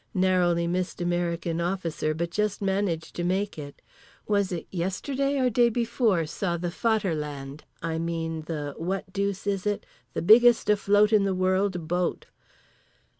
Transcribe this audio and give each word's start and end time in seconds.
Narrowly 0.15 0.65
missed 0.65 0.99
American 0.99 1.61
officer 1.61 2.15
but 2.15 2.31
just 2.31 2.59
managed 2.59 3.15
to 3.17 3.23
make 3.23 3.59
it. 3.59 3.83
Was 4.27 4.51
it 4.51 4.65
yesterday 4.71 5.37
or 5.37 5.51
day 5.51 5.69
before 5.69 6.25
saw 6.25 6.57
the 6.57 6.71
Vaterland, 6.71 7.65
I 7.83 7.99
mean 7.99 8.41
the 8.47 8.73
what 8.77 9.13
deuce 9.13 9.45
is 9.45 9.67
it—the 9.67 10.21
biggest 10.23 10.71
afloat 10.71 11.13
in 11.13 11.23
the 11.23 11.35
world 11.35 11.87
boat. 11.87 12.25